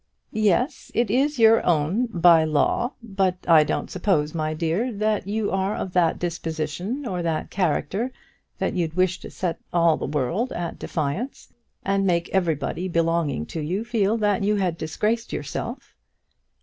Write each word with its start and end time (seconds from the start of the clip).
"Yes, 0.33 0.91
it 0.95 1.11
is 1.11 1.37
your 1.37 1.63
own, 1.63 2.07
by 2.07 2.43
law; 2.43 2.93
but 3.03 3.37
I 3.47 3.63
don't 3.63 3.91
suppose, 3.91 4.33
my 4.33 4.55
dear, 4.55 4.91
that 4.91 5.27
you 5.27 5.51
are 5.51 5.75
of 5.75 5.93
that 5.93 6.17
disposition 6.17 7.05
or 7.05 7.21
that 7.21 7.51
character 7.51 8.11
that 8.57 8.73
you'd 8.73 8.95
wish 8.95 9.19
to 9.19 9.29
set 9.29 9.59
all 9.71 9.97
the 9.97 10.07
world 10.07 10.51
at 10.53 10.79
defiance, 10.79 11.53
and 11.85 12.03
make 12.07 12.29
everybody 12.29 12.87
belonging 12.87 13.45
to 13.45 13.59
you 13.61 13.83
feel 13.85 14.17
that 14.17 14.43
you 14.43 14.55
had 14.55 14.75
disgraced 14.75 15.31
yourself." 15.31 15.93